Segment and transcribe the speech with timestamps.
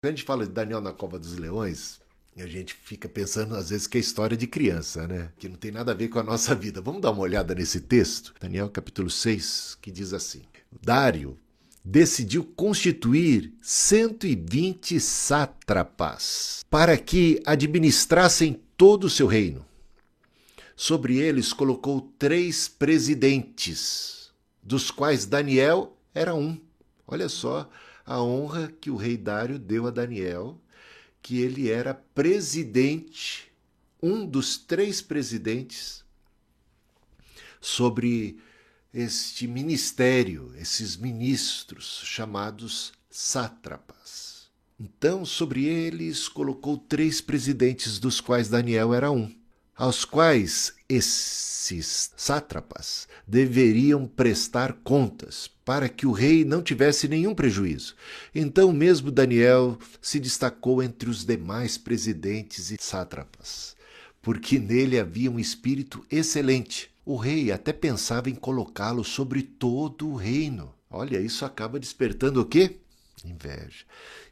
[0.00, 2.00] Quando a gente fala de Daniel na cova dos leões,
[2.36, 5.32] a gente fica pensando às vezes que é história de criança, né?
[5.38, 6.82] Que não tem nada a ver com a nossa vida.
[6.82, 8.34] Vamos dar uma olhada nesse texto?
[8.38, 10.42] Daniel capítulo 6, que diz assim:
[10.82, 11.38] Dário
[11.82, 19.64] decidiu constituir 120 sátrapas para que administrassem todo o seu reino.
[20.76, 24.30] Sobre eles colocou três presidentes,
[24.62, 26.60] dos quais Daniel era um.
[27.06, 27.70] Olha só
[28.06, 30.60] a honra que o rei Dário deu a Daniel,
[31.20, 33.50] que ele era presidente,
[34.00, 36.04] um dos três presidentes
[37.60, 38.38] sobre
[38.94, 44.48] este ministério, esses ministros chamados sátrapas.
[44.78, 49.34] Então, sobre eles colocou três presidentes, dos quais Daniel era um,
[49.76, 57.94] aos quais esses sátrapas deveriam prestar contas, para que o rei não tivesse nenhum prejuízo.
[58.34, 63.76] Então, mesmo Daniel se destacou entre os demais presidentes e sátrapas,
[64.22, 70.16] porque nele havia um espírito excelente o rei até pensava em colocá-lo sobre todo o
[70.16, 70.74] reino.
[70.90, 72.78] Olha, isso acaba despertando o quê?
[73.24, 73.84] Inveja.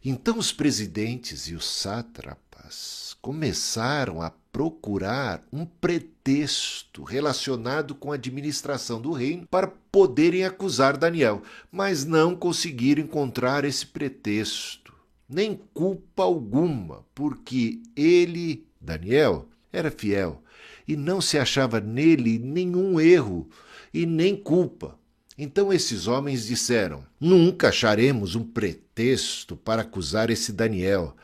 [0.04, 9.02] Então os presidentes e os sátrapas começaram a procurar um pretexto relacionado com a administração
[9.02, 14.94] do reino para poderem acusar Daniel, mas não conseguiram encontrar esse pretexto,
[15.28, 20.40] nem culpa alguma, porque ele, Daniel, era fiel
[20.86, 23.48] e não se achava nele nenhum erro
[23.92, 24.96] e nem culpa.
[25.36, 31.16] Então esses homens disseram: Nunca acharemos um pretexto para acusar esse Daniel,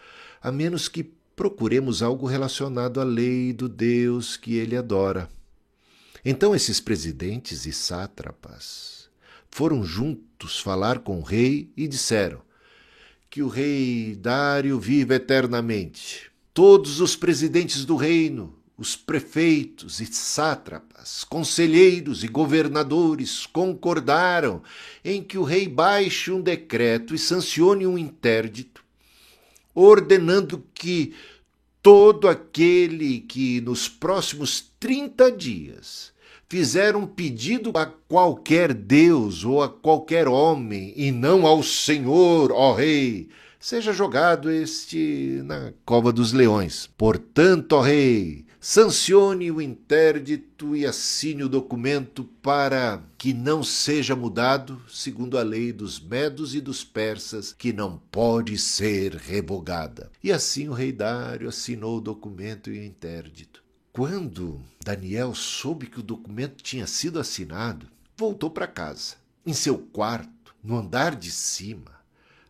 [0.42, 5.26] a menos que procuremos algo relacionado à lei do Deus que ele adora.
[6.22, 9.08] Então esses presidentes e sátrapas
[9.48, 12.42] foram juntos falar com o rei e disseram:
[13.30, 16.30] Que o rei Dário viva eternamente.
[16.52, 24.62] Todos os presidentes do reino, os prefeitos e sátrapas, conselheiros e governadores concordaram
[25.02, 28.79] em que o rei baixe um decreto e sancione um interdito,
[29.74, 31.14] ordenando que
[31.82, 36.12] todo aquele que nos próximos 30 dias
[36.50, 42.74] fizer um pedido a qualquer Deus ou a qualquer homem, e não ao Senhor, ó
[42.74, 43.28] Rei,
[43.60, 46.90] seja jogado este na cova dos leões.
[46.98, 54.82] Portanto, ó Rei, sancione o interdito e assine o documento para que não seja mudado,
[54.86, 60.10] segundo a lei dos medos e dos persas, que não pode ser revogada.
[60.22, 63.62] E assim o rei Dário assinou o documento e o interdito.
[63.92, 69.14] Quando Daniel soube que o documento tinha sido assinado, voltou para casa.
[69.44, 71.98] Em seu quarto, no andar de cima,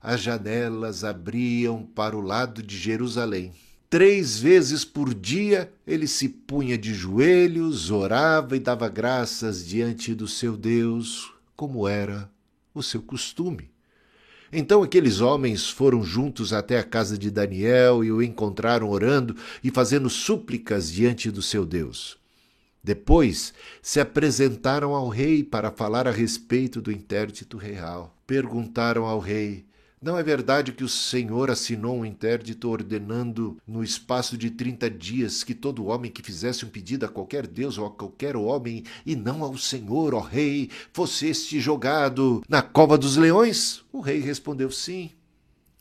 [0.02, 3.54] as janelas abriam para o lado de Jerusalém
[3.90, 10.28] Três vezes por dia ele se punha de joelhos, orava e dava graças diante do
[10.28, 12.30] seu Deus, como era
[12.72, 13.68] o seu costume.
[14.52, 19.72] Então aqueles homens foram juntos até a casa de Daniel e o encontraram orando e
[19.72, 22.16] fazendo súplicas diante do seu Deus.
[22.82, 23.52] Depois
[23.82, 28.16] se apresentaram ao rei para falar a respeito do interdito real.
[28.24, 29.66] Perguntaram ao rei:
[30.02, 35.44] não é verdade que o Senhor assinou um interdito ordenando, no espaço de trinta dias,
[35.44, 39.14] que todo homem que fizesse um pedido a qualquer Deus ou a qualquer homem, e
[39.14, 43.84] não ao Senhor, ó Rei, fosse este jogado na cova dos leões?
[43.92, 45.10] O rei respondeu: Sim,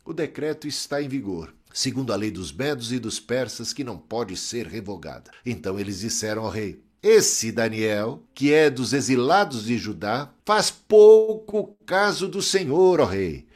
[0.03, 3.96] o decreto está em vigor segundo a lei dos medos e dos persas, que não
[3.96, 5.31] pode ser revogada.
[5.46, 11.78] Então eles disseram ao rei: Esse Daniel, que é dos exilados de Judá, faz pouco
[11.86, 13.47] caso do Senhor, ó rei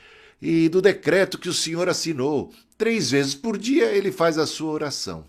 [0.44, 2.52] e do decreto que o Senhor assinou.
[2.78, 5.24] Três vezes por dia ele faz a sua oração.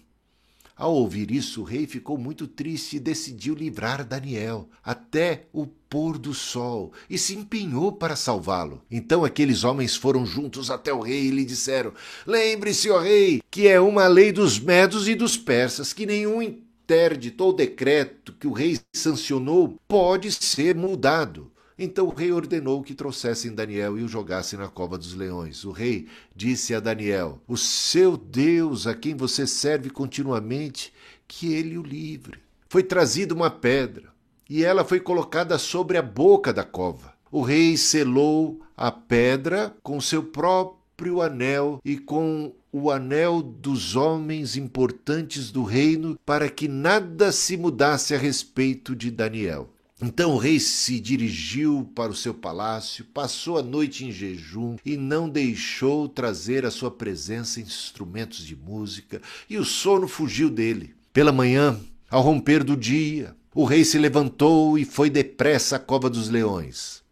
[0.76, 6.18] Ao ouvir isso, o rei ficou muito triste e decidiu livrar Daniel até o pôr
[6.18, 8.82] do sol e se empenhou para salvá-lo.
[8.90, 11.92] Então aqueles homens foram juntos até o rei e lhe disseram:
[12.26, 17.44] Lembre-se, ó rei, que é uma lei dos medos e dos persas que nenhum interdito
[17.44, 21.53] ou decreto que o rei sancionou pode ser mudado.
[21.78, 25.64] Então o rei ordenou que trouxessem Daniel e o jogassem na cova dos leões.
[25.64, 30.92] O rei disse a Daniel: O seu Deus, a quem você serve continuamente,
[31.26, 32.38] que ele o livre.
[32.68, 34.12] Foi trazida uma pedra
[34.48, 37.12] e ela foi colocada sobre a boca da cova.
[37.30, 44.56] O rei selou a pedra com seu próprio anel e com o anel dos homens
[44.56, 49.73] importantes do reino para que nada se mudasse a respeito de Daniel.
[50.02, 54.96] Então o rei se dirigiu para o seu palácio, passou a noite em jejum e
[54.96, 60.94] não deixou trazer à sua presença instrumentos de música, e o sono fugiu dele.
[61.12, 61.80] Pela manhã,
[62.10, 67.02] ao romper do dia, o rei se levantou e foi depressa à cova dos leões.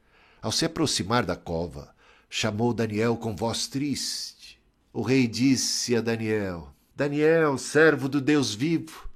[0.41, 1.95] Ao se aproximar da cova,
[2.29, 4.59] chamou Daniel com voz triste.
[4.93, 9.09] O rei disse a Daniel: Daniel, servo do Deus vivo,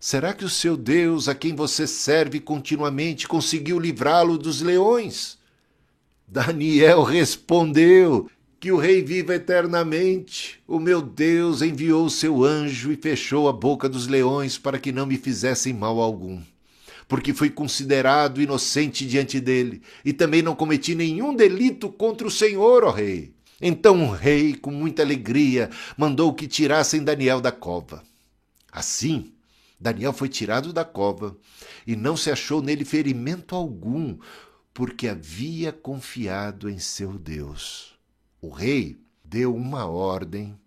[0.00, 5.38] Será que o seu Deus, a quem você serve continuamente, conseguiu livrá-lo dos leões?
[6.26, 8.30] Daniel respondeu:
[8.60, 10.60] Que o rei viva eternamente.
[10.68, 15.04] O meu Deus enviou seu anjo e fechou a boca dos leões para que não
[15.04, 16.40] me fizessem mal algum.
[17.08, 22.84] Porque fui considerado inocente diante dele, e também não cometi nenhum delito contra o Senhor,
[22.84, 23.32] ó rei.
[23.60, 28.04] Então o rei, com muita alegria, mandou que tirassem Daniel da cova.
[28.70, 29.32] Assim,
[29.80, 31.36] Daniel foi tirado da cova
[31.86, 34.18] e não se achou nele ferimento algum,
[34.74, 37.96] porque havia confiado em seu Deus.
[38.40, 40.58] O rei deu uma ordem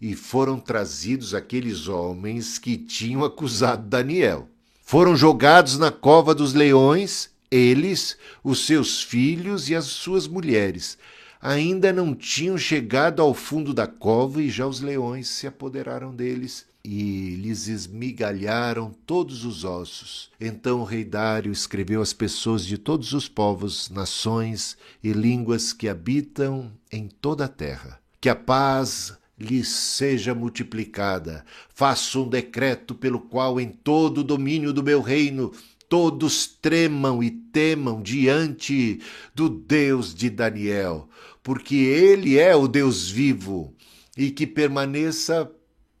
[0.00, 4.48] e foram trazidos aqueles homens que tinham acusado Daniel.
[4.82, 10.98] Foram jogados na cova dos leões, eles, os seus filhos e as suas mulheres.
[11.40, 16.66] Ainda não tinham chegado ao fundo da cova e já os leões se apoderaram deles
[16.84, 20.30] e lhes esmigalharam todos os ossos.
[20.40, 25.88] Então o rei Dário escreveu às pessoas de todos os povos, nações e línguas que
[25.88, 28.00] habitam em toda a terra.
[28.20, 31.44] Que a paz lhes seja multiplicada.
[31.74, 35.52] Faço um decreto pelo qual em todo o domínio do meu reino
[35.88, 39.00] todos tremam e temam diante
[39.34, 41.08] do Deus de Daniel,
[41.42, 43.74] porque ele é o Deus vivo
[44.16, 45.50] e que permaneça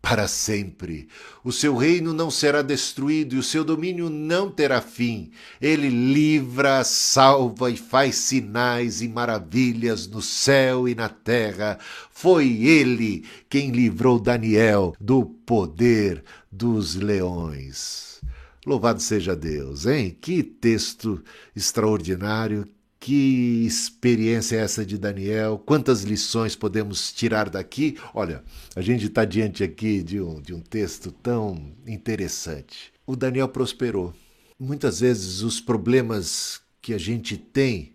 [0.00, 1.08] para sempre.
[1.44, 5.30] O seu reino não será destruído e o seu domínio não terá fim.
[5.60, 11.78] Ele livra, salva e faz sinais e maravilhas no céu e na terra.
[12.10, 18.20] Foi ele quem livrou Daniel do poder dos leões.
[18.66, 20.16] Louvado seja Deus, hein?
[20.20, 21.22] Que texto
[21.54, 22.68] extraordinário,
[23.00, 25.58] que experiência é essa de Daniel?
[25.64, 27.96] Quantas lições podemos tirar daqui?
[28.12, 28.42] Olha,
[28.74, 32.92] a gente está diante aqui de um, de um texto tão interessante.
[33.06, 34.12] O Daniel prosperou.
[34.58, 37.94] Muitas vezes os problemas que a gente tem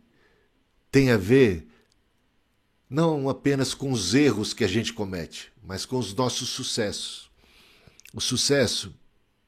[0.92, 1.68] têm a ver
[2.90, 7.30] não apenas com os erros que a gente comete, mas com os nossos sucessos.
[8.14, 8.94] O sucesso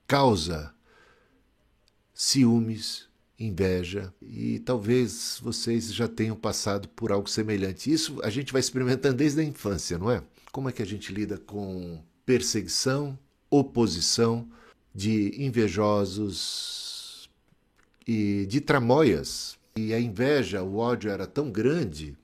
[0.07, 0.73] causa
[2.13, 3.07] ciúmes,
[3.39, 7.91] inveja e talvez vocês já tenham passado por algo semelhante.
[7.91, 10.23] Isso a gente vai experimentando desde a infância, não é?
[10.51, 13.17] Como é que a gente lida com perseguição,
[13.49, 14.47] oposição
[14.93, 17.29] de invejosos
[18.07, 19.57] e de tramóias?
[19.75, 22.15] E a inveja, o ódio era tão grande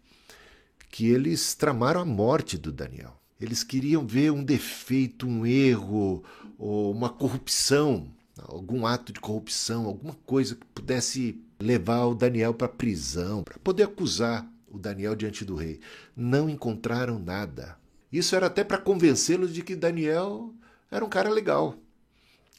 [0.89, 3.19] que eles tramaram a morte do Daniel.
[3.39, 6.23] Eles queriam ver um defeito, um erro
[6.57, 8.07] ou uma corrupção
[8.37, 13.83] algum ato de corrupção, alguma coisa que pudesse levar o Daniel para prisão, para poder
[13.83, 15.79] acusar o Daniel diante do rei.
[16.15, 17.77] Não encontraram nada.
[18.11, 20.53] Isso era até para convencê-los de que Daniel
[20.89, 21.75] era um cara legal.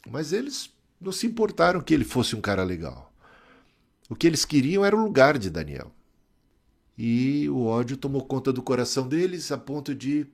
[0.09, 3.11] Mas eles não se importaram que ele fosse um cara legal.
[4.09, 5.91] O que eles queriam era o lugar de Daniel.
[6.97, 10.27] E o ódio tomou conta do coração deles a ponto de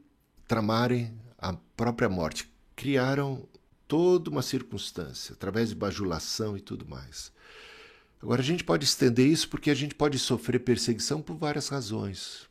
[0.48, 2.52] tramarem a própria morte.
[2.76, 3.48] Criaram
[3.90, 7.32] toda uma circunstância, através de bajulação e tudo mais.
[8.22, 12.48] Agora, a gente pode estender isso porque a gente pode sofrer perseguição por várias razões.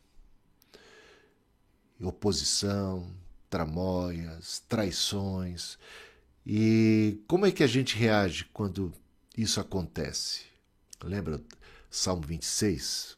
[2.01, 3.09] Oposição,
[3.49, 5.79] tramóias, traições.
[6.45, 8.93] E como é que a gente reage quando
[9.37, 10.41] isso acontece?
[11.05, 11.41] Lembra
[11.89, 13.17] Salmo 26?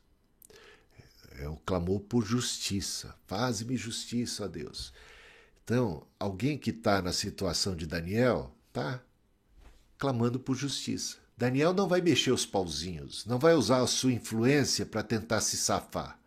[1.39, 3.15] É o clamor por justiça.
[3.27, 4.93] Faze-me justiça, ó Deus.
[5.71, 9.01] Então, alguém que está na situação de Daniel está
[9.97, 11.19] clamando por justiça.
[11.37, 15.57] Daniel não vai mexer os pauzinhos, não vai usar a sua influência para tentar se
[15.57, 16.19] safar.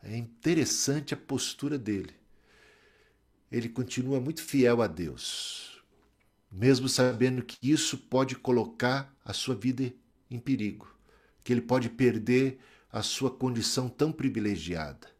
[0.00, 2.14] É interessante a postura dele.
[3.50, 5.82] Ele continua muito fiel a Deus,
[6.48, 9.92] mesmo sabendo que isso pode colocar a sua vida
[10.30, 10.96] em perigo,
[11.42, 12.60] que ele pode perder
[12.92, 15.15] a sua condição tão privilegiada.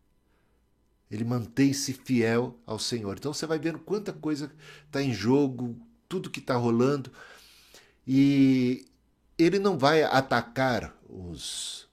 [1.11, 3.17] Ele mantém-se fiel ao Senhor.
[3.17, 4.51] Então você vai vendo quanta coisa
[4.87, 5.77] está em jogo,
[6.09, 7.11] tudo que está rolando.
[8.07, 8.87] E
[9.39, 11.89] ele não vai atacar os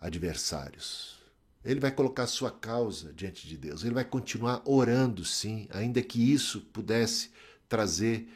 [0.00, 1.20] adversários.
[1.64, 3.84] Ele vai colocar sua causa diante de Deus.
[3.84, 7.30] Ele vai continuar orando, sim, ainda que isso pudesse
[7.68, 8.28] trazer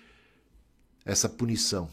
[1.04, 1.90] essa punição.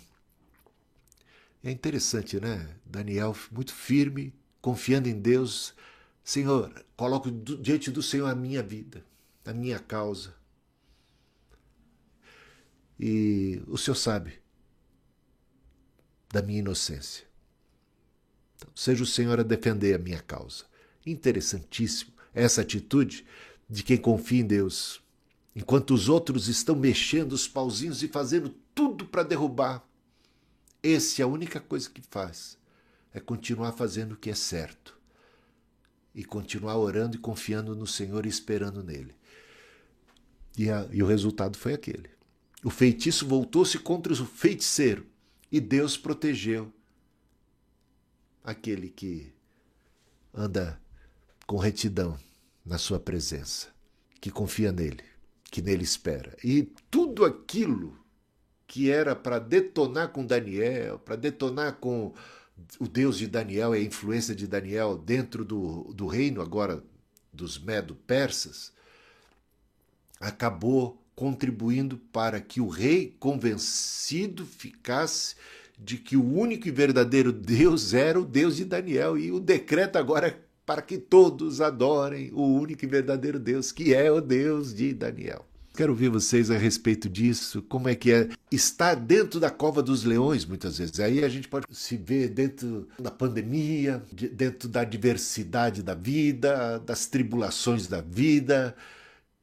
[1.64, 2.70] É interessante, né?
[2.86, 5.74] Daniel muito firme, confiando em Deus.
[6.24, 9.06] Senhor, coloco diante do Senhor a minha vida,
[9.44, 10.34] a minha causa.
[12.98, 14.42] E o Senhor sabe
[16.30, 17.26] da minha inocência.
[18.56, 20.64] Então, seja o Senhor a defender a minha causa.
[21.06, 23.28] Interessantíssimo essa atitude
[23.70, 25.04] de quem confia em Deus,
[25.54, 29.86] enquanto os outros estão mexendo os pauzinhos e fazendo tudo para derrubar.
[30.82, 32.58] Esse é a única coisa que faz
[33.14, 35.03] é continuar fazendo o que é certo
[36.14, 39.16] e continuar orando e confiando no Senhor e esperando nele.
[40.58, 42.10] E, a, e o resultado foi aquele.
[42.64, 45.06] O feitiço voltou-se contra o feiticeiro
[45.52, 46.72] e Deus protegeu
[48.44, 49.34] aquele que
[50.34, 50.80] anda
[51.46, 52.18] com retidão
[52.66, 53.68] na sua presença,
[54.22, 55.04] que confia nele,
[55.52, 56.36] que nele espera.
[56.44, 57.98] E tudo aquilo
[58.66, 62.14] que era para detonar com Daniel, para detonar com
[62.80, 66.84] o Deus de Daniel e a influência de Daniel dentro do, do reino agora
[67.32, 68.72] dos Medo-Persas,
[70.20, 75.36] acabou contribuindo para que o rei convencido ficasse
[75.78, 79.98] de que o único e verdadeiro Deus era o Deus de Daniel e o decreto
[79.98, 84.74] agora é para que todos adorem o único e verdadeiro Deus, que é o Deus
[84.74, 85.46] de Daniel.
[85.76, 90.04] Quero ouvir vocês a respeito disso, como é que é estar dentro da cova dos
[90.04, 91.00] leões, muitas vezes.
[91.00, 97.08] Aí a gente pode se ver dentro da pandemia, dentro da diversidade da vida, das
[97.08, 98.76] tribulações da vida.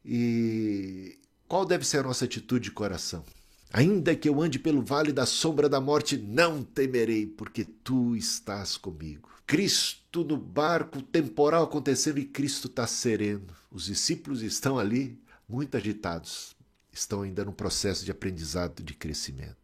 [0.05, 1.19] E
[1.49, 3.25] qual deve ser a nossa atitude de coração?
[3.73, 8.77] Ainda que eu ande pelo vale da sombra da morte, não temerei, porque tu estás
[8.77, 9.29] comigo.
[9.49, 13.49] Cristo no barco, temporal acontecendo e Cristo está sereno.
[13.69, 15.19] Os discípulos estão ali
[15.51, 16.57] muito agitados,
[16.93, 19.57] estão ainda no processo de aprendizado, de crescimento.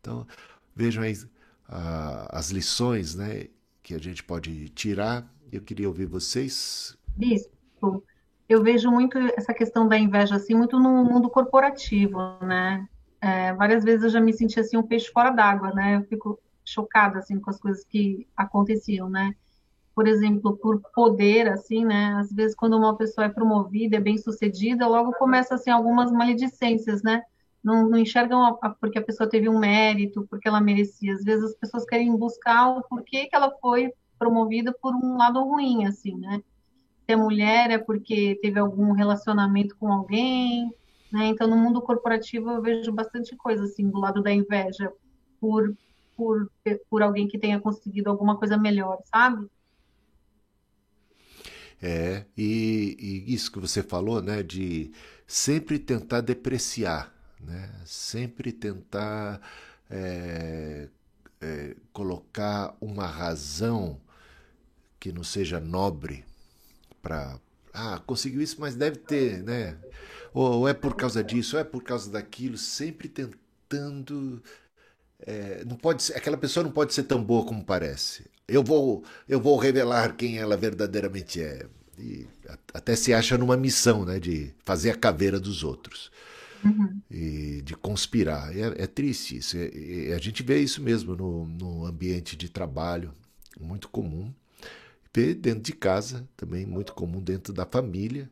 [0.00, 0.26] Então,
[0.74, 1.14] vejam aí
[2.30, 3.48] as lições né,
[3.82, 5.26] que a gente pode tirar.
[5.52, 6.96] Eu queria ouvir vocês.
[7.14, 8.02] Bispo,
[8.48, 12.88] eu vejo muito essa questão da inveja assim, muito no mundo corporativo, né?
[13.20, 15.96] É, várias vezes eu já me senti assim um peixe fora d'água, né?
[15.96, 19.34] Eu fico chocada assim com as coisas que aconteciam, né?
[19.98, 22.14] Por exemplo, por poder, assim, né?
[22.20, 27.02] Às vezes, quando uma pessoa é promovida, é bem sucedida, logo começa, assim, algumas maledicências,
[27.02, 27.24] né?
[27.64, 31.12] Não, não enxergam a, a, porque a pessoa teve um mérito, porque ela merecia.
[31.14, 35.42] Às vezes, as pessoas querem buscar o porquê que ela foi promovida por um lado
[35.42, 36.44] ruim, assim, né?
[37.04, 40.72] Se é mulher, é porque teve algum relacionamento com alguém,
[41.12, 41.26] né?
[41.26, 44.92] Então, no mundo corporativo, eu vejo bastante coisa, assim, do lado da inveja,
[45.40, 45.76] por,
[46.16, 46.48] por,
[46.88, 49.48] por alguém que tenha conseguido alguma coisa melhor, sabe?
[51.80, 52.96] É, e,
[53.28, 54.90] e, isso que você falou, né, de
[55.26, 59.40] sempre tentar depreciar, né, sempre tentar
[59.88, 60.88] é,
[61.40, 64.00] é, colocar uma razão
[64.98, 66.24] que não seja nobre
[67.00, 67.38] para
[67.72, 69.76] ah, conseguiu isso, mas deve ter, né?
[70.34, 74.42] Ou, ou, é por causa disso, ou é por causa daquilo, sempre tentando.
[75.26, 79.04] É, não pode ser, aquela pessoa não pode ser tão boa como parece eu vou,
[79.28, 81.66] eu vou revelar quem ela verdadeiramente é.
[81.98, 82.26] E
[82.72, 86.10] até se acha numa missão, né, de fazer a caveira dos outros.
[86.64, 87.00] Uhum.
[87.10, 88.56] E de conspirar.
[88.56, 89.56] É, é triste isso.
[89.58, 93.12] É, a gente vê isso mesmo no, no ambiente de trabalho,
[93.60, 94.32] muito comum.
[95.14, 98.30] Vê dentro de casa, também muito comum dentro da família,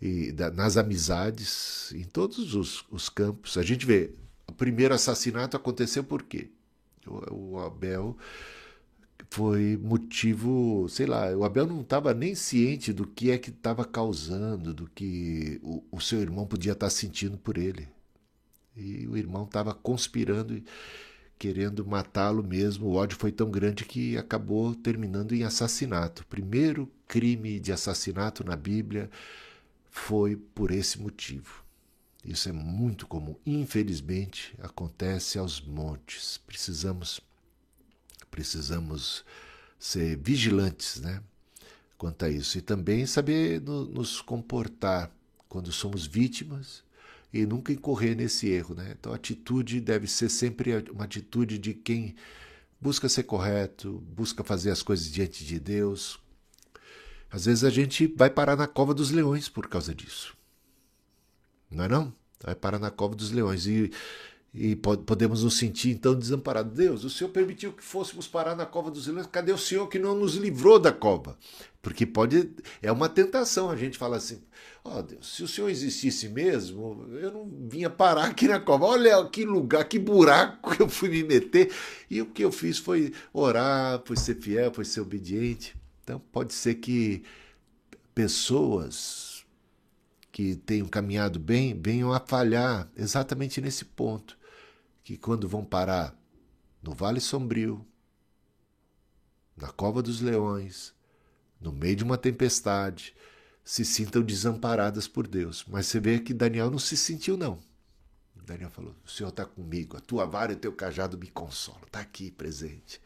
[0.00, 3.58] e da, nas amizades, em todos os, os, campos.
[3.58, 4.12] A gente vê,
[4.48, 6.50] o primeiro assassinato aconteceu por quê?
[7.06, 8.16] O, o Abel
[9.30, 13.84] foi motivo, sei lá, o Abel não estava nem ciente do que é que estava
[13.84, 17.88] causando, do que o, o, seu irmão podia estar tá sentindo por ele.
[18.76, 20.64] E o irmão estava conspirando e
[21.38, 22.86] querendo matá-lo mesmo.
[22.86, 26.22] O ódio foi tão grande que acabou terminando em assassinato.
[26.22, 29.10] O primeiro crime de assassinato na Bíblia
[29.90, 31.67] foi por esse motivo.
[32.24, 33.36] Isso é muito comum.
[33.46, 36.38] Infelizmente, acontece aos montes.
[36.46, 37.20] Precisamos
[38.30, 39.24] precisamos
[39.78, 41.22] ser vigilantes né,
[41.96, 42.58] quanto a isso.
[42.58, 45.10] E também saber no, nos comportar
[45.48, 46.82] quando somos vítimas
[47.32, 48.74] e nunca incorrer nesse erro.
[48.74, 48.94] Né?
[48.98, 52.14] Então a atitude deve ser sempre uma atitude de quem
[52.80, 56.20] busca ser correto, busca fazer as coisas diante de Deus.
[57.30, 60.37] Às vezes a gente vai parar na cova dos leões por causa disso.
[61.70, 62.12] Não é não?
[62.42, 63.66] Vai parar na cova dos leões.
[63.66, 63.90] E,
[64.54, 66.74] e podemos nos sentir então desamparados.
[66.74, 69.98] Deus, o Senhor permitiu que fôssemos parar na cova dos leões, cadê o Senhor que
[69.98, 71.36] não nos livrou da cova?
[71.82, 72.50] Porque pode.
[72.82, 74.42] É uma tentação a gente falar assim:
[74.84, 78.86] ó oh, Deus, se o Senhor existisse mesmo, eu não vinha parar aqui na cova.
[78.86, 81.72] Olha que lugar, que buraco que eu fui me meter.
[82.10, 85.76] E o que eu fiz foi orar, foi ser fiel, foi ser obediente.
[86.02, 87.22] Então pode ser que
[88.14, 89.27] pessoas
[90.38, 94.38] que tenham caminhado bem venham a falhar exatamente nesse ponto
[95.02, 96.16] que quando vão parar
[96.80, 97.84] no Vale Sombrio,
[99.56, 100.94] na Cova dos Leões,
[101.60, 103.16] no meio de uma tempestade,
[103.64, 105.64] se sintam desamparadas por Deus.
[105.66, 107.58] Mas você vê que Daniel não se sentiu, não.
[108.46, 111.82] Daniel falou: O Senhor está comigo, a tua vara e o teu cajado me consolam,
[111.84, 113.00] está aqui presente.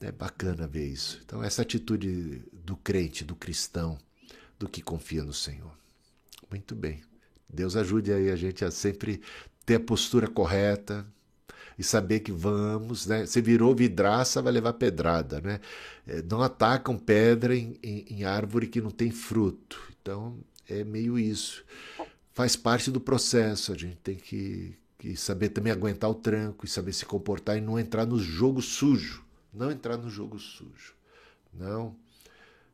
[0.00, 1.20] É bacana ver isso.
[1.24, 3.98] Então, essa atitude do crente, do cristão,
[4.56, 5.82] do que confia no Senhor.
[6.50, 7.02] Muito bem.
[7.48, 9.20] Deus ajude aí a gente a sempre
[9.64, 11.06] ter a postura correta
[11.78, 13.26] e saber que vamos, né?
[13.26, 15.60] Você virou vidraça, vai levar pedrada, né?
[16.06, 19.80] É, não atacam pedra em, em, em árvore que não tem fruto.
[20.00, 21.64] Então, é meio isso.
[22.32, 26.68] Faz parte do processo, a gente tem que, que saber também aguentar o tranco e
[26.68, 29.24] saber se comportar e não entrar no jogo sujo.
[29.52, 30.94] Não entrar no jogo sujo.
[31.52, 31.96] Não,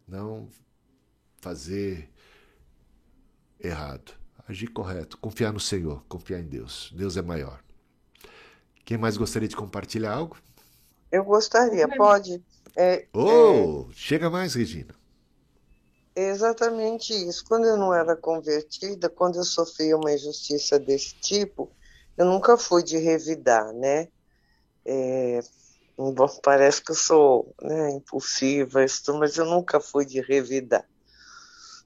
[0.09, 0.49] não
[1.41, 2.09] fazer
[3.61, 6.93] errado agir correto, confiar no Senhor, confiar em Deus.
[6.95, 7.62] Deus é maior.
[8.85, 10.37] Quem mais gostaria de compartilhar algo?
[11.11, 12.43] Eu gostaria, pode.
[12.76, 13.93] É, oh, é...
[13.93, 14.95] chega mais, Regina.
[16.14, 17.45] exatamente isso.
[17.47, 21.71] Quando eu não era convertida, quando eu sofri uma injustiça desse tipo,
[22.17, 24.09] eu nunca fui de revidar, né?
[24.85, 25.40] É,
[26.43, 28.85] parece que eu sou né, impulsiva,
[29.19, 30.85] mas eu nunca fui de revidar.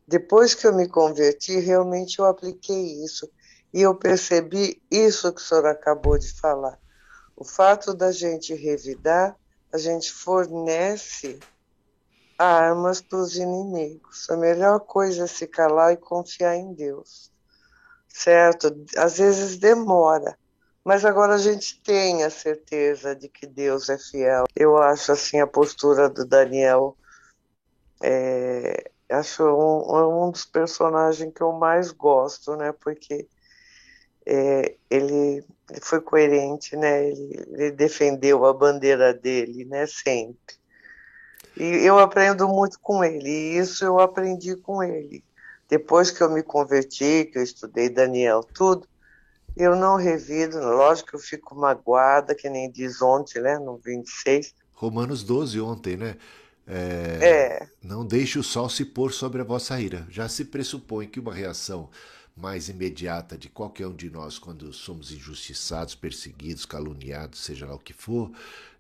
[0.07, 3.31] Depois que eu me converti, realmente eu apliquei isso.
[3.73, 6.79] E eu percebi isso que o senhor acabou de falar.
[7.37, 9.37] O fato da gente revidar,
[9.73, 11.41] a gente fornece
[12.39, 14.29] armas para os inimigos.
[14.31, 17.33] A melhor coisa é se calar e confiar em Deus.
[18.09, 18.85] Certo?
[18.97, 20.39] Às vezes demora,
[20.85, 24.45] mas agora a gente tem a certeza de que Deus é fiel.
[24.55, 26.97] Eu acho assim a postura do Daniel
[28.03, 32.73] é, acho um, é um dos personagens que eu mais gosto, né?
[32.73, 33.29] Porque
[34.27, 37.09] é, ele, ele, foi coerente, né?
[37.09, 39.87] Ele, ele, defendeu a bandeira dele, né?
[39.87, 40.57] Sempre.
[41.57, 43.29] E eu aprendo muito com ele.
[43.29, 45.23] E isso eu aprendi com ele.
[45.69, 48.87] Depois que eu me converti, que eu estudei Daniel, tudo,
[49.57, 50.59] eu não revido.
[50.59, 53.59] Lógico que eu fico magoada, que nem diz ontem, né?
[53.59, 54.55] No 26.
[54.73, 56.17] Romanos 12 ontem, né?
[56.67, 57.69] É, é.
[57.83, 60.07] Não deixe o sol se pôr sobre a vossa ira.
[60.11, 61.91] Já se pressupõe que uma reação
[62.37, 67.79] mais imediata de qualquer um de nós quando somos injustiçados, perseguidos, caluniados, seja lá o
[67.79, 68.33] que for,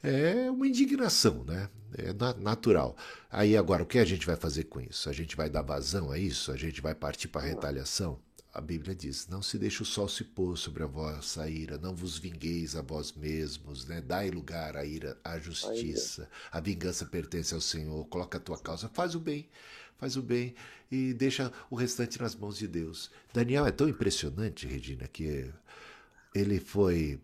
[0.02, 1.68] é uma indignação, né?
[1.96, 2.96] É natural.
[3.30, 5.08] Aí agora, o que a gente vai fazer com isso?
[5.08, 6.50] A gente vai dar vazão a isso?
[6.50, 8.18] A gente vai partir para a retaliação?
[8.54, 11.94] A Bíblia diz: Não se deixe o sol se pôr sobre a vossa ira, não
[11.94, 14.00] vos vingueis a vós mesmos, né?
[14.00, 16.30] dai lugar à ira, à justiça.
[16.52, 18.06] A vingança pertence ao Senhor.
[18.06, 19.48] Coloca a tua causa, faz o bem,
[19.98, 20.54] faz o bem
[20.88, 23.10] e deixa o restante nas mãos de Deus.
[23.32, 25.52] Daniel é tão impressionante, Regina, que
[26.32, 27.20] ele foi.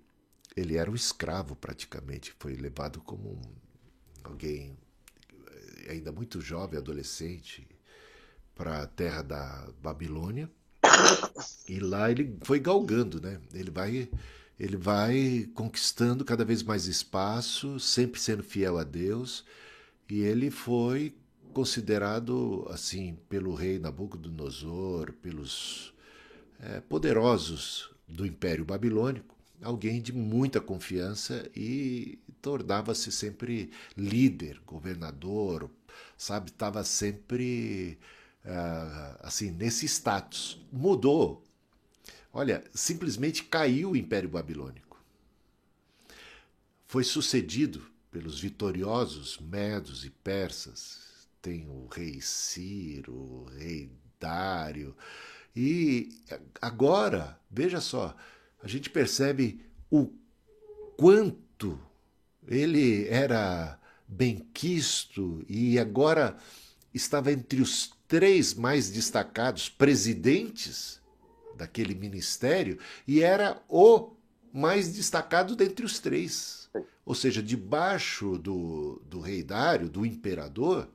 [0.56, 3.42] Ele era um escravo praticamente, foi levado como um,
[4.24, 4.76] alguém
[5.88, 7.68] ainda muito jovem, adolescente,
[8.52, 10.50] para a terra da Babilônia
[11.68, 13.40] e lá ele foi galgando, né?
[13.54, 14.08] Ele vai
[14.58, 19.42] ele vai conquistando cada vez mais espaço, sempre sendo fiel a Deus,
[20.06, 21.14] e ele foi
[21.54, 25.94] considerado assim pelo rei Nabucodonosor, pelos
[26.60, 35.70] é, poderosos do Império Babilônico, alguém de muita confiança e tornava-se sempre líder, governador,
[36.16, 37.98] sabe, estava sempre
[39.20, 40.60] assim, nesse status.
[40.72, 41.44] Mudou.
[42.32, 45.02] Olha, simplesmente caiu o Império Babilônico.
[46.86, 51.28] Foi sucedido pelos vitoriosos medos e persas.
[51.40, 54.94] Tem o rei Ciro, o rei Dário.
[55.54, 56.10] E
[56.60, 58.14] agora, veja só,
[58.62, 60.12] a gente percebe o
[60.96, 61.80] quanto
[62.46, 66.36] ele era benquisto e agora
[66.92, 71.00] estava entre os três mais destacados presidentes
[71.54, 74.10] daquele ministério e era o
[74.52, 76.68] mais destacado dentre os três.
[77.06, 80.88] Ou seja, debaixo do, do rei Dário, do imperador,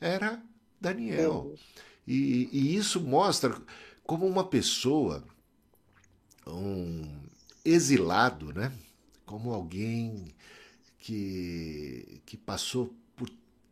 [0.00, 0.40] era
[0.80, 1.52] Daniel.
[2.06, 3.60] E, e isso mostra
[4.04, 5.24] como uma pessoa,
[6.46, 7.02] um,
[7.64, 8.72] exilado, né?
[9.24, 10.32] Como alguém
[11.00, 12.94] que, que passou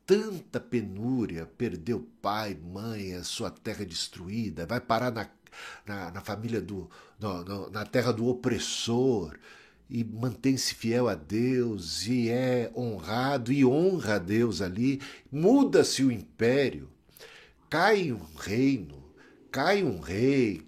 [0.07, 5.29] tanta penúria, perdeu pai, mãe, a sua terra destruída, vai parar na,
[5.87, 6.91] na, na família do.
[7.19, 9.39] No, no, na terra do opressor
[9.89, 16.11] e mantém-se fiel a Deus e é honrado e honra a Deus ali, muda-se o
[16.11, 16.89] império,
[17.71, 19.05] cai um reino,
[19.51, 20.63] cai um rei,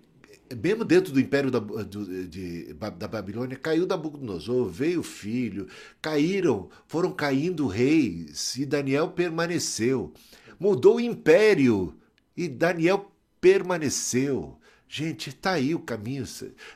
[0.55, 5.67] mesmo dentro do império da, do, de, da Babilônia, caiu Nabucodonosor, veio o filho,
[6.01, 10.13] caíram, foram caindo reis, e Daniel permaneceu.
[10.59, 11.95] Mudou o império,
[12.37, 14.59] e Daniel permaneceu.
[14.89, 16.25] Gente, está aí o caminho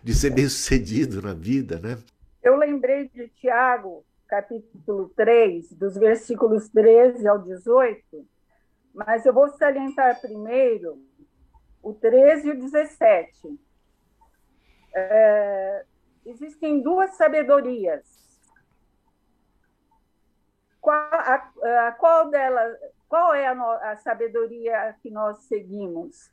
[0.03, 1.97] de ser bem sucedido na vida, né?
[2.43, 8.27] Eu lembrei de Tiago, capítulo 3, dos versículos 13 ao 18,
[8.95, 10.99] mas eu vou salientar primeiro
[11.83, 13.61] o 13 e o 17.
[14.95, 15.85] É,
[16.25, 18.19] existem duas sabedorias.
[20.81, 21.53] Qual, a,
[21.88, 22.77] a, qual delas,
[23.09, 26.31] qual é a, a sabedoria que nós seguimos?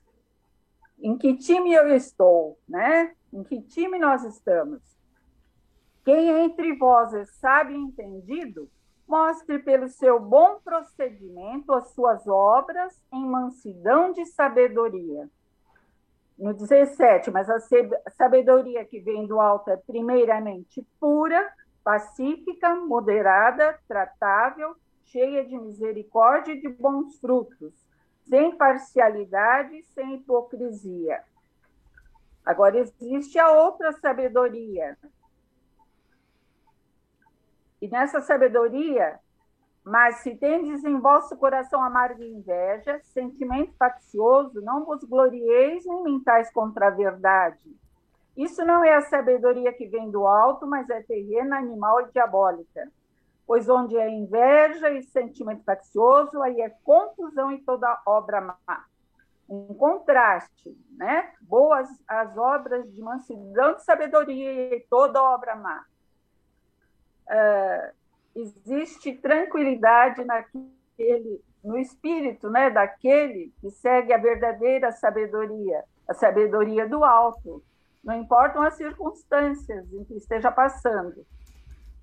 [1.00, 3.16] Em que time eu estou, né?
[3.32, 4.82] Em que time nós estamos?
[6.04, 8.70] Quem entre vós é sábio e entendido,
[9.08, 15.30] mostre pelo seu bom procedimento as suas obras em mansidão de sabedoria
[16.38, 17.60] no 17, mas a
[18.12, 21.52] sabedoria que vem do alto é primeiramente pura,
[21.84, 27.74] pacífica, moderada, tratável, cheia de misericórdia e de bons frutos,
[28.28, 31.24] sem parcialidade, sem hipocrisia.
[32.46, 34.98] Agora existe a outra sabedoria.
[37.82, 39.20] E nessa sabedoria
[39.88, 46.52] mas se tendes em vosso coração amarga inveja, sentimento faccioso, não vos glorieis nem mentais
[46.52, 47.58] contra a verdade.
[48.36, 52.92] Isso não é a sabedoria que vem do alto, mas é terrena, animal e diabólica.
[53.48, 58.86] Pois onde é inveja e sentimento faccioso, aí é confusão e toda obra má.
[59.48, 61.32] Um contraste, né?
[61.40, 65.86] Boas as obras de mansidão de sabedoria e toda obra má.
[67.26, 68.07] Uh,
[68.40, 77.04] existe tranquilidade naquele, no espírito, né, daquele que segue a verdadeira sabedoria, a sabedoria do
[77.04, 77.64] alto.
[78.04, 81.26] Não importam as circunstâncias em que esteja passando.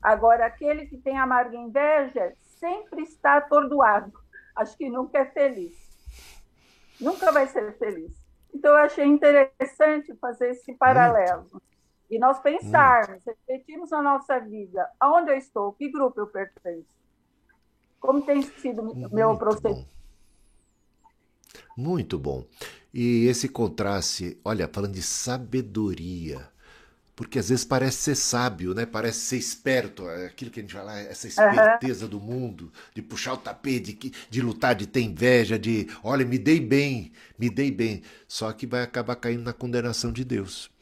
[0.02, 4.12] Agora, aquele que tem amarga inveja sempre está atordoado.
[4.56, 5.72] Acho que nunca é feliz.
[7.00, 8.12] Nunca vai ser feliz.
[8.52, 11.46] Então, eu achei interessante fazer esse paralelo.
[12.10, 13.32] E nós pensarmos, hum.
[13.48, 16.86] refletirmos na nossa vida, aonde eu estou, que grupo eu pertenço,
[17.98, 19.86] como tem sido o meu processo.
[21.76, 22.44] Muito bom.
[22.92, 26.48] E esse contraste, olha, falando de sabedoria,
[27.16, 28.84] porque às vezes parece ser sábio, né?
[28.84, 32.10] Parece ser esperto, é aquilo que a gente fala, essa esperteza uhum.
[32.10, 36.38] do mundo, de puxar o tapete, de, de lutar, de ter inveja, de, olha, me
[36.38, 38.02] dei bem, me dei bem.
[38.28, 40.73] Só que vai acabar caindo na condenação de Deus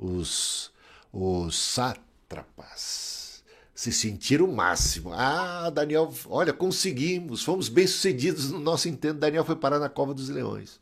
[0.00, 0.72] os,
[1.12, 5.12] os sátrapas se sentiram o máximo.
[5.12, 9.18] Ah, Daniel, olha, conseguimos, fomos bem-sucedidos no nosso intento.
[9.18, 10.80] Daniel foi parar na cova dos leões.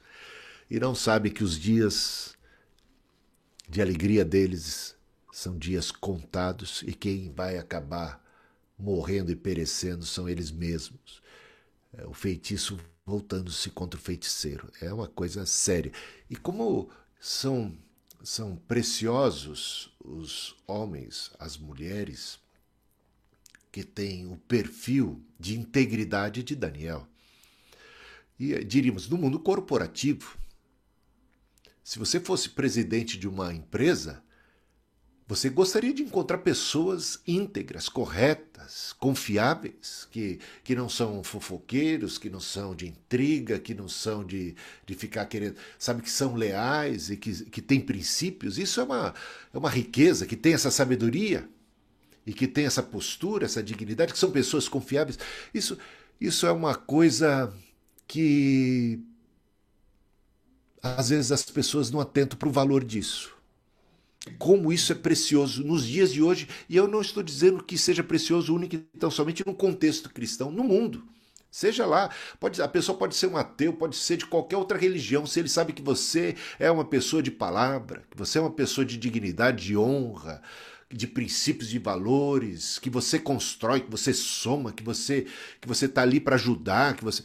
[0.70, 2.36] E não sabe que os dias
[3.68, 4.94] de alegria deles
[5.32, 8.24] são dias contados e quem vai acabar
[8.78, 11.22] morrendo e perecendo são eles mesmos.
[11.96, 14.70] É, o feitiço voltando-se contra o feiticeiro.
[14.80, 15.92] É uma coisa séria.
[16.28, 17.76] E como são
[18.22, 22.38] são preciosos os homens, as mulheres
[23.70, 27.06] que têm o perfil de integridade de Daniel.
[28.38, 30.38] E eh, diríamos, no mundo corporativo,
[31.82, 34.22] se você fosse presidente de uma empresa,
[35.28, 42.40] você gostaria de encontrar pessoas íntegras, corretas, confiáveis, que, que não são fofoqueiros, que não
[42.40, 45.56] são de intriga, que não são de, de ficar querendo.
[45.78, 48.56] Sabe, que são leais e que, que têm princípios.
[48.56, 49.14] Isso é uma,
[49.52, 51.46] é uma riqueza, que tem essa sabedoria
[52.26, 55.18] e que tem essa postura, essa dignidade, que são pessoas confiáveis.
[55.52, 55.76] Isso,
[56.18, 57.52] isso é uma coisa
[58.06, 58.98] que
[60.82, 63.37] às vezes as pessoas não atentam para o valor disso
[64.28, 68.02] como isso é precioso nos dias de hoje, e eu não estou dizendo que seja
[68.02, 71.04] precioso único e tão somente no contexto cristão, no mundo.
[71.50, 75.26] Seja lá, pode, a pessoa pode ser um ateu, pode ser de qualquer outra religião,
[75.26, 78.84] se ele sabe que você é uma pessoa de palavra, que você é uma pessoa
[78.84, 80.42] de dignidade, de honra,
[80.90, 85.26] de princípios e valores, que você constrói, que você soma, que você
[85.60, 87.22] que você está ali para ajudar, que você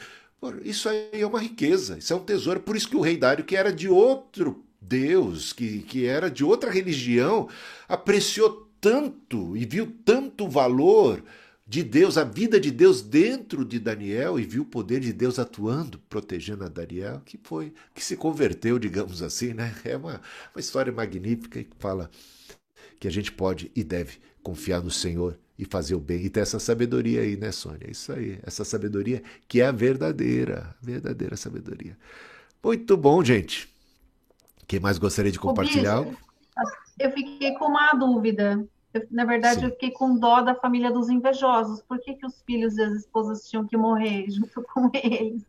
[0.63, 2.59] isso aí é uma riqueza, isso é um tesouro.
[2.59, 6.43] Por isso que o rei Dário, que era de outro Deus, que, que era de
[6.43, 7.49] outra religião,
[7.87, 11.23] apreciou tanto e viu tanto valor
[11.65, 15.39] de Deus, a vida de Deus dentro de Daniel e viu o poder de Deus
[15.39, 19.73] atuando, protegendo a Daniel, que foi, que se converteu, digamos assim, né?
[19.85, 20.21] É uma,
[20.53, 22.11] uma história magnífica e que fala
[22.99, 26.41] que a gente pode e deve confiar no Senhor e fazer o bem e ter
[26.41, 27.89] essa sabedoria aí, né, Sônia?
[27.89, 31.97] Isso aí, essa sabedoria que é a verdadeira, verdadeira sabedoria.
[32.61, 33.72] Muito bom, gente.
[34.73, 36.03] Quem mais gostaria de compartilhar?
[36.99, 38.65] Eu fiquei com uma dúvida.
[38.91, 39.65] Eu, na verdade, Sim.
[39.67, 41.83] eu fiquei com dó da família dos invejosos.
[41.83, 45.43] Por que, que os filhos e as esposas tinham que morrer junto com eles?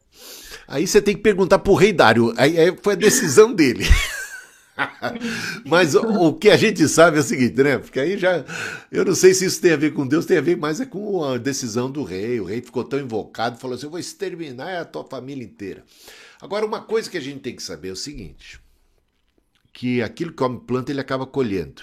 [0.69, 2.35] Aí você tem que perguntar pro rei Dário.
[2.37, 3.87] Aí, aí foi a decisão dele.
[5.65, 7.79] Mas o, o, que a gente sabe é o seguinte, né?
[7.79, 8.45] Porque aí já.
[8.93, 10.85] Eu não sei se isso tem a ver com Deus, tem a ver mais é
[10.85, 12.41] com a decisão do rei.
[12.41, 15.83] O rei ficou tão invocado, falou assim: eu vou exterminar a tua família inteira.
[16.43, 18.63] Agora, uma coisa que a gente tem que saber é o seguinte:
[19.75, 21.83] que aquilo que o homem planta, ele acaba colhendo.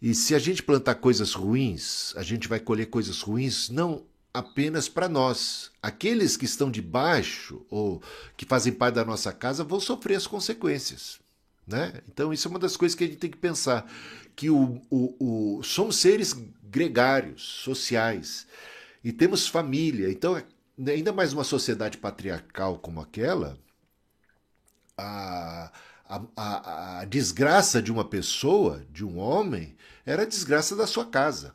[0.00, 4.88] E se a gente plantar coisas ruins, a gente vai colher coisas ruins não apenas
[4.88, 5.70] para nós.
[5.82, 8.02] Aqueles que estão debaixo ou
[8.36, 11.20] que fazem parte da nossa casa vão sofrer as consequências.
[11.66, 12.02] Né?
[12.08, 13.90] Então, isso é uma das coisas que a gente tem que pensar:
[14.34, 18.46] que o, o, o, somos seres gregários, sociais,
[19.02, 20.10] e temos família.
[20.10, 20.42] Então,
[20.86, 23.58] ainda mais uma sociedade patriarcal como aquela,
[24.98, 25.70] a,
[26.06, 31.54] a, a, desgraça de uma pessoa, de um homem, era a desgraça da sua casa.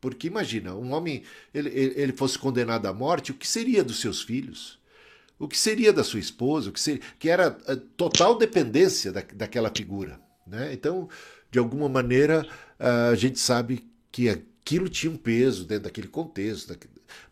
[0.00, 1.22] Porque imagina, um homem,
[1.52, 4.78] ele, ele fosse condenado à morte, o que seria dos seus filhos?
[5.38, 6.70] O que seria da sua esposa?
[6.70, 10.20] O que, seria, que era a total dependência da, daquela figura.
[10.46, 10.72] Né?
[10.72, 11.08] Então,
[11.50, 12.46] de alguma maneira,
[12.78, 16.76] a gente sabe que aquilo tinha um peso dentro daquele contexto,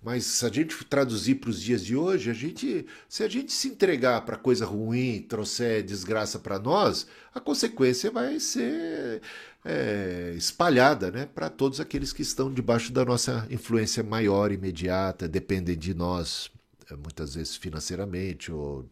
[0.02, 3.52] mas se a gente traduzir para os dias de hoje, a gente, se a gente
[3.52, 9.22] se entregar para coisa ruim, trouxer desgraça para nós, a consequência vai ser
[9.64, 15.76] é, espalhada né, para todos aqueles que estão debaixo da nossa influência maior, imediata, dependem
[15.76, 16.50] de nós,
[16.90, 18.88] é, muitas vezes financeiramente ou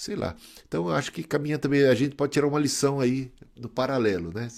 [0.00, 0.34] sei lá.
[0.66, 4.32] Então eu acho que caminha também, a gente pode tirar uma lição aí no paralelo,
[4.32, 4.48] né?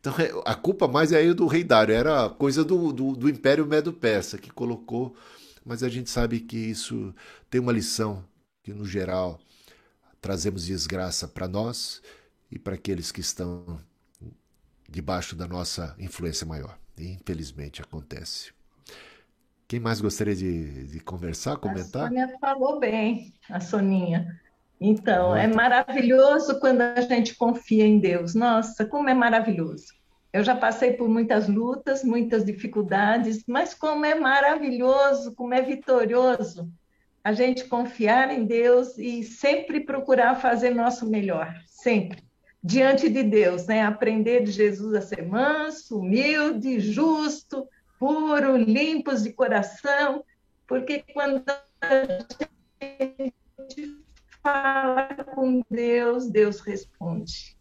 [0.00, 3.28] Então é, a culpa mais é aí do rei Dário, era coisa do, do, do
[3.28, 5.14] Império Medo-Persa que colocou,
[5.64, 7.14] mas a gente sabe que isso
[7.48, 8.24] tem uma lição
[8.62, 9.40] que no geral
[10.20, 12.02] trazemos desgraça para nós
[12.50, 13.78] e para aqueles que estão
[14.88, 16.76] debaixo da nossa influência maior.
[16.98, 18.52] E, infelizmente acontece.
[19.66, 22.04] Quem mais gostaria de, de conversar, comentar?
[22.04, 24.38] A Sônia falou bem, a Soninha.
[24.84, 28.34] Então, é maravilhoso quando a gente confia em Deus.
[28.34, 29.94] Nossa, como é maravilhoso.
[30.32, 36.68] Eu já passei por muitas lutas, muitas dificuldades, mas como é maravilhoso, como é vitorioso
[37.22, 42.20] a gente confiar em Deus e sempre procurar fazer nosso melhor, sempre.
[42.64, 43.82] Diante de Deus, né?
[43.82, 47.68] Aprender de Jesus a ser manso, humilde, justo,
[47.98, 50.24] puro, limpos de coração,
[50.66, 51.44] porque quando
[51.80, 52.06] a
[52.80, 54.01] gente
[54.42, 57.56] fala com Deus, Deus responde.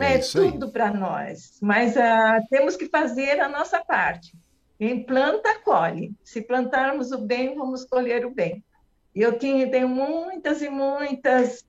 [0.00, 4.36] É, é tudo para nós, mas uh, temos que fazer a nossa parte.
[4.78, 6.12] Quem planta, colhe.
[6.22, 8.62] Se plantarmos o bem, vamos colher o bem.
[9.14, 11.64] E eu tinha, tenho muitas e muitas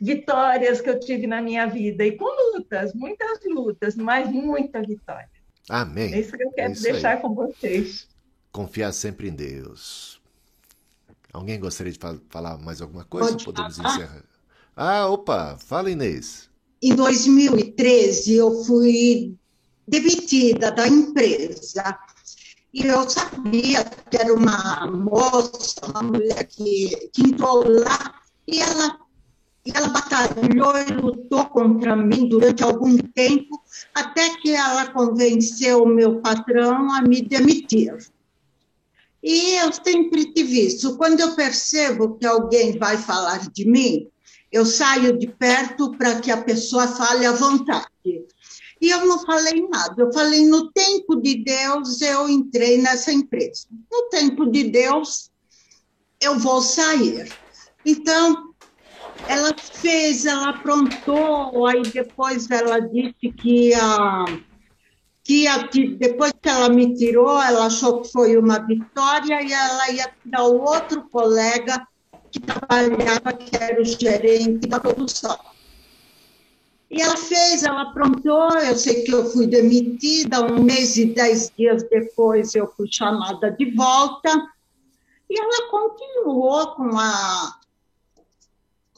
[0.00, 5.28] vitórias que eu tive na minha vida, e com lutas, muitas lutas, mas muita vitória.
[5.68, 6.12] Amém.
[6.12, 7.20] É isso que eu quero é deixar aí.
[7.20, 8.08] com vocês.
[8.50, 10.17] Confiar sempre em Deus.
[11.32, 11.98] Alguém gostaria de
[12.30, 13.30] falar mais alguma coisa?
[13.32, 13.94] Pode Podemos falar?
[13.94, 14.24] encerrar.
[14.74, 16.48] Ah, opa, fala Inês.
[16.80, 19.36] Em 2013 eu fui
[19.86, 21.98] demitida da empresa
[22.72, 28.14] e eu sabia que era uma moça, uma mulher que, que entrou lá
[28.46, 28.98] e ela,
[29.66, 33.60] e ela batalhou e lutou contra mim durante algum tempo
[33.94, 37.96] até que ela convenceu o meu patrão a me demitir.
[39.22, 40.96] E eu sempre tive isso.
[40.96, 44.08] Quando eu percebo que alguém vai falar de mim,
[44.50, 47.88] eu saio de perto para que a pessoa fale à vontade.
[48.80, 50.02] E eu não falei nada.
[50.02, 53.66] Eu falei, no tempo de Deus, eu entrei nessa empresa.
[53.90, 55.30] No tempo de Deus,
[56.20, 57.28] eu vou sair.
[57.84, 58.54] Então,
[59.26, 64.24] ela fez, ela aprontou, aí depois ela disse que ia
[65.28, 70.10] que depois que ela me tirou, ela achou que foi uma vitória e ela ia
[70.22, 71.86] tirar o outro colega
[72.30, 75.38] que trabalhava, que era o gerente da produção.
[76.90, 81.52] E ela fez, ela aprontou, eu sei que eu fui demitida, um mês e dez
[81.58, 84.30] dias depois eu fui chamada de volta,
[85.28, 87.57] e ela continuou com a,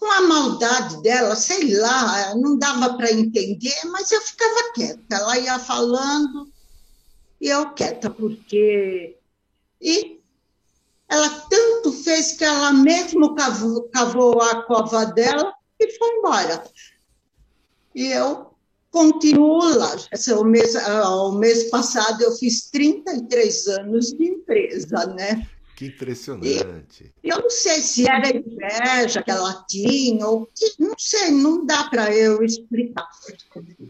[0.01, 5.15] com a maldade dela, sei lá, não dava para entender, mas eu ficava quieta.
[5.15, 6.51] Ela ia falando
[7.39, 9.19] e eu quieta, porque.
[9.79, 10.21] E
[11.07, 16.65] ela tanto fez que ela mesmo cavou, cavou a cova dela e foi embora.
[17.95, 18.55] E eu
[18.91, 19.97] continuo lá.
[20.39, 25.47] O mês, ah, o mês passado eu fiz 33 anos de empresa, né?
[25.81, 27.11] Que impressionante.
[27.25, 30.47] E eu não sei se era inveja que ela tinha, ou
[30.79, 33.09] não sei, não dá para eu explicar.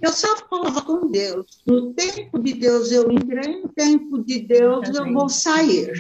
[0.00, 1.60] Eu só falava com Deus.
[1.66, 5.92] No tempo de Deus eu entrei, no tempo de Deus eu vou sair.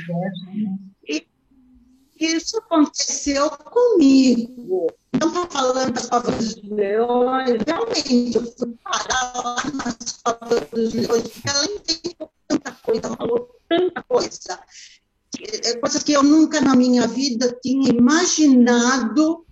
[1.08, 1.26] E
[2.20, 4.92] isso aconteceu comigo.
[5.20, 10.94] Não estou falando das covas dos leões, realmente, eu fui parar lá nas covas dos
[10.94, 14.60] leões, porque ela entendeu tanta coisa, falou tanta coisa
[15.80, 19.46] coisas que eu nunca na minha vida tinha imaginado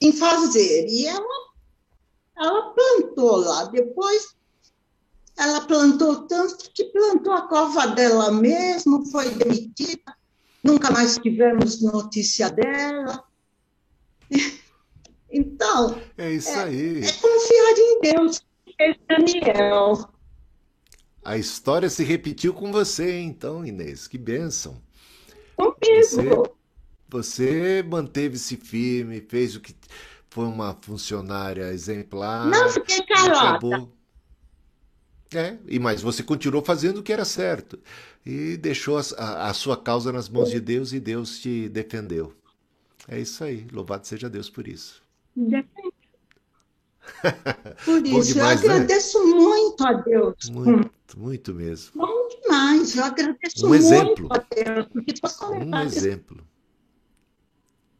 [0.00, 0.86] em fazer.
[0.88, 1.52] E ela,
[2.36, 3.64] ela plantou lá.
[3.64, 4.34] Depois,
[5.36, 10.16] ela plantou tanto que plantou a cova dela mesmo, foi demitida.
[10.62, 13.24] Nunca mais tivemos notícia dela.
[15.32, 17.04] Então, é isso é, aí.
[17.04, 18.44] É confiar em Deus,
[18.80, 20.10] é Daniel.
[21.24, 24.08] A história se repetiu com você, então, Inês.
[24.08, 24.80] Que bênção.
[25.56, 26.28] Você,
[27.08, 29.74] você manteve-se firme, fez o que
[30.30, 32.46] foi uma funcionária exemplar.
[32.46, 33.50] Não fiquei calada.
[33.50, 33.92] Acabou...
[35.32, 37.78] É, e mas você continuou fazendo o que era certo
[38.26, 42.34] e deixou a, a, sua causa nas mãos de Deus e Deus te defendeu.
[43.06, 43.64] É isso aí.
[43.72, 45.00] Louvado seja Deus por isso.
[47.84, 48.74] Por isso, demais, eu né?
[48.74, 49.32] agradeço né?
[49.34, 50.50] muito a Deus.
[50.50, 51.92] Muito, muito mesmo.
[51.94, 54.28] Bom demais, eu agradeço um muito exemplo.
[54.30, 54.86] a Deus.
[54.92, 55.14] Porque
[55.52, 56.50] um exemplo.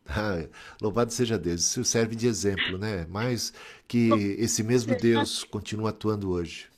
[0.06, 0.44] Ah,
[0.82, 3.06] louvado seja Deus, isso serve de exemplo, né?
[3.08, 3.52] Mas
[3.86, 6.69] que esse mesmo Deus continua atuando hoje.